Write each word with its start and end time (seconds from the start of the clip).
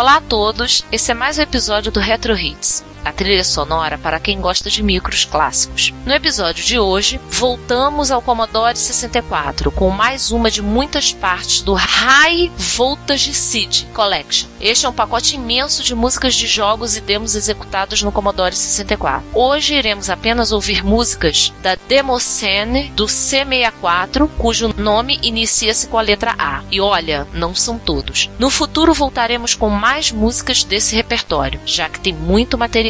Olá 0.00 0.16
a 0.16 0.20
todos, 0.22 0.82
esse 0.90 1.10
é 1.10 1.14
mais 1.14 1.36
um 1.36 1.42
episódio 1.42 1.92
do 1.92 2.00
Retro 2.00 2.34
Hits 2.34 2.82
a 3.04 3.12
trilha 3.12 3.44
sonora 3.44 3.98
para 3.98 4.20
quem 4.20 4.40
gosta 4.40 4.68
de 4.68 4.82
micros 4.82 5.24
clássicos. 5.24 5.92
No 6.04 6.12
episódio 6.12 6.64
de 6.64 6.78
hoje, 6.78 7.20
voltamos 7.30 8.10
ao 8.10 8.22
Commodore 8.22 8.76
64 8.76 9.70
com 9.70 9.90
mais 9.90 10.30
uma 10.30 10.50
de 10.50 10.62
muitas 10.62 11.12
partes 11.12 11.62
do 11.62 11.74
High 11.74 12.50
Voltage 12.56 13.32
CD 13.34 13.84
Collection. 13.94 14.48
Este 14.60 14.84
é 14.84 14.88
um 14.88 14.92
pacote 14.92 15.36
imenso 15.36 15.82
de 15.82 15.94
músicas 15.94 16.34
de 16.34 16.46
jogos 16.46 16.96
e 16.96 17.00
demos 17.00 17.34
executados 17.34 18.02
no 18.02 18.12
Commodore 18.12 18.54
64. 18.54 19.24
Hoje 19.32 19.74
iremos 19.74 20.10
apenas 20.10 20.52
ouvir 20.52 20.84
músicas 20.84 21.52
da 21.62 21.76
Demoscene 21.88 22.90
do 22.94 23.06
C64, 23.06 24.28
cujo 24.36 24.74
nome 24.76 25.18
inicia-se 25.22 25.86
com 25.86 25.98
a 25.98 26.02
letra 26.02 26.34
A. 26.38 26.62
E 26.70 26.80
olha, 26.80 27.26
não 27.32 27.54
são 27.54 27.78
todos. 27.78 28.28
No 28.38 28.50
futuro 28.50 28.92
voltaremos 28.92 29.54
com 29.54 29.70
mais 29.70 30.10
músicas 30.10 30.64
desse 30.64 30.94
repertório, 30.94 31.60
já 31.64 31.88
que 31.88 32.00
tem 32.00 32.12
muito 32.12 32.58
material 32.58 32.89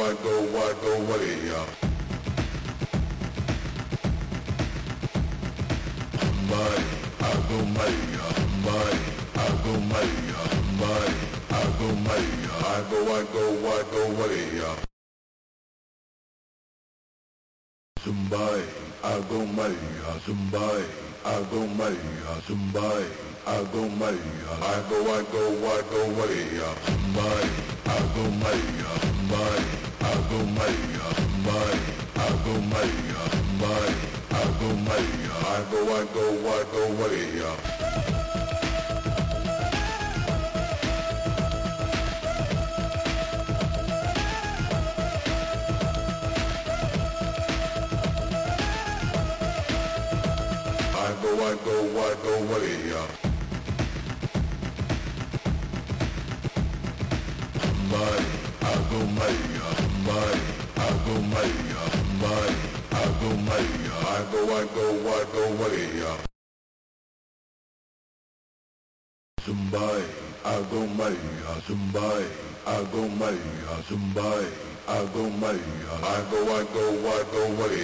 I 0.00 0.14
go, 0.22 0.34
I 0.56 0.72
go 0.80 0.92
away. 1.02 1.28
Sumbai, 6.18 6.78
I 7.20 7.34
go, 7.48 7.58
my, 7.76 7.92
Sumbai, 8.38 8.94
I 9.34 9.48
go, 9.64 9.72
my, 9.90 10.06
Sumbai, 10.54 11.08
I 11.50 11.64
go, 11.78 11.88
my, 12.06 12.22
I 12.64 12.84
go, 12.90 12.98
I 13.12 13.24
go, 13.32 13.44
I 13.66 13.82
go 13.90 14.00
away. 14.12 14.44
Sumbai, 17.98 18.58
I 19.02 19.20
go, 19.28 19.44
my, 19.46 19.72
Sumbai, 20.24 20.84
I 21.24 21.42
go, 21.50 21.66
my, 21.66 21.90
Sumbai, 22.46 23.04
I 23.46 23.64
go, 23.72 23.88
my, 23.88 24.14
I 24.60 24.84
go, 24.88 25.02
my, 25.02 25.18
I 25.18 25.22
go, 25.32 25.66
I 25.66 25.82
go, 25.90 26.02
away. 26.10 26.58
Go, 26.58 26.74
I 27.86 27.98
go. 28.14 28.30
My, 28.40 28.60
I 29.30 29.87
I 30.08 30.10
go 30.30 30.38
I 30.58 30.60
go 32.44 32.54
I 34.30 34.32
go 34.58 34.68
waghia 36.98 37.52
I 50.94 50.96
go 51.22 51.30
walk 51.36 51.66
a 51.66 51.68
white 51.94 52.20
go 52.22 52.34
I 58.62 58.64
go, 61.08 61.14
my, 61.32 61.48
my, 62.20 62.48
I 62.92 63.04
go, 63.20 63.30
my, 63.48 63.64
I 64.12 64.20
go, 64.30 64.40
I 64.56 64.64
go, 64.76 64.86
I 65.08 65.24
go 65.32 65.42
away. 65.54 65.88
Sumbai, 69.44 70.00
I 70.44 70.56
go, 70.70 70.80
my, 71.00 71.14
Sumbai, 71.66 72.22
I 72.66 72.84
go, 72.92 73.08
my, 73.20 73.32
Sumbai, 73.88 74.44
I 74.86 75.04
go, 75.14 75.22
my, 75.42 75.56
I 76.02 76.18
go, 76.30 76.40
I 76.56 76.64
go, 76.74 76.84
I 77.08 77.22
go 77.32 77.40
away. 77.52 77.78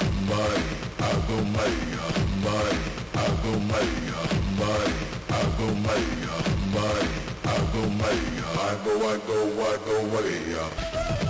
Sumbai, 0.00 0.56
I 1.00 1.12
go, 1.28 1.36
my, 1.56 1.72
Sumbai, 2.16 2.72
I 3.14 3.28
go, 3.42 3.52
my, 3.70 3.86
Sumbai, 4.32 4.88
I 5.28 5.42
go, 5.58 5.66
my, 5.86 6.00
Sumbai, 6.48 7.00
I 7.44 7.58
go, 7.72 7.82
my, 8.00 8.16
I 8.56 8.74
go, 8.84 8.92
I 9.06 9.18
go, 9.28 9.38
I 9.68 9.76
go 9.84 9.94
away. 10.06 11.29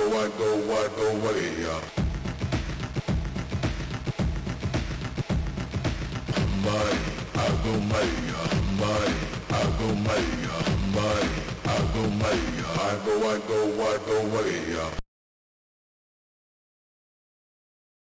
Go, 0.00 0.18
I 0.18 0.28
go, 0.38 0.50
I 0.72 0.88
go 0.96 1.06
away. 1.16 1.50
My, 6.64 6.90
I 7.34 7.48
go, 7.64 7.72
my, 7.92 8.06
my, 8.80 9.06
I 9.50 9.64
go, 9.78 9.88
my, 10.06 10.22
my, 10.96 11.20
I 11.64 11.78
go, 11.94 12.02
my, 12.22 12.38
I 12.80 12.98
go, 13.04 13.14
I 13.28 13.38
go, 13.48 13.58
I 13.82 13.98
go 14.06 14.16
away. 14.26 14.54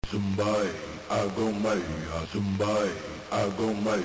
Sumbai, 0.06 0.72
I 1.10 1.28
go, 1.36 1.52
my, 1.52 1.76
Sumbai, 2.32 2.90
I 3.32 3.48
go, 3.56 3.72
my, 3.74 3.98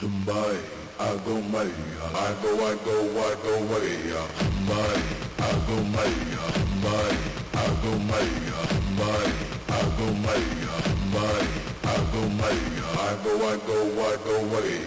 Sumbai, 0.00 0.77
I 1.00 1.16
go, 1.24 1.40
my, 1.42 1.60
I 1.62 2.34
go, 2.42 2.50
I 2.66 2.74
go, 2.84 2.96
I 3.18 3.34
go 3.42 3.54
away. 3.54 4.10
Sumbai, 4.38 4.98
I 5.38 5.52
go, 5.66 5.76
my, 5.94 6.10
Sumbai, 6.54 7.14
I 7.54 7.66
go, 7.82 7.92
my, 8.10 8.26
Sumbai, 8.68 9.30
I 9.68 9.82
go, 9.96 10.06
my, 10.24 10.42
Sumbai, 10.82 11.46
I 11.84 11.96
go, 12.12 12.20
my, 12.40 12.50
I 12.98 13.16
go, 13.22 13.32
I 13.46 13.56
go, 13.66 13.78
I 14.02 14.16
go 14.24 14.34
away. 14.44 14.78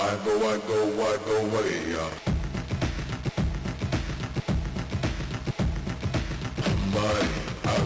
I 0.00 0.16
go, 0.24 0.32
I 0.48 0.58
go, 0.66 0.78
I 1.02 1.16
go 1.26 1.36
away. 1.46 1.96
My, 1.96 2.27
I 6.98 7.00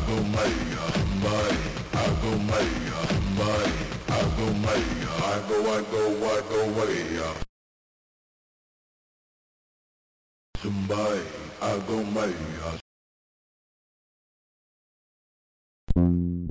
go, 0.06 0.16
my, 0.34 0.48
my, 1.22 1.48
I 1.92 1.94
go, 11.86 12.02
my, 12.02 12.32
my, 15.94 16.41